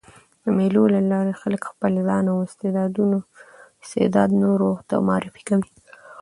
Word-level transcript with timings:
د 0.43 0.45
مېلو 0.57 0.83
له 0.93 0.99
لاري 1.11 1.33
خلک 1.41 1.61
خپل 1.71 1.91
ځان 2.07 2.25
او 2.33 2.37
استعداد 3.85 4.29
نورو 4.43 4.69
ته 4.87 4.95
معرفي 5.07 5.41
کوي. 5.49 5.69